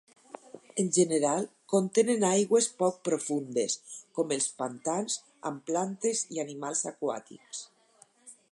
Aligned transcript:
En 0.83 0.87
general, 0.95 1.43
contenen 1.73 2.25
aigües 2.29 2.69
poc 2.79 2.97
profundes 3.09 3.77
com 4.19 4.33
els 4.37 4.49
pantans 4.63 5.19
amb 5.51 5.63
plantes 5.71 6.25
i 6.37 6.43
animals 6.47 6.83
aquàtics. 6.93 7.61